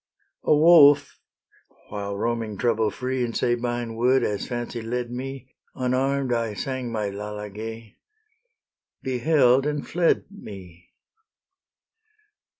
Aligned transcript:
A 0.45 0.55
wolf, 0.55 1.19
while 1.89 2.17
roaming 2.17 2.57
trouble 2.57 2.89
free 2.89 3.23
In 3.23 3.35
Sabine 3.35 3.95
wood, 3.95 4.23
as 4.23 4.47
fancy 4.47 4.81
led 4.81 5.11
me, 5.11 5.53
Unarm'd 5.75 6.33
I 6.33 6.55
sang 6.55 6.91
my 6.91 7.09
Lalage, 7.11 7.97
Beheld, 9.03 9.67
and 9.67 9.87
fled 9.87 10.25
me. 10.31 10.89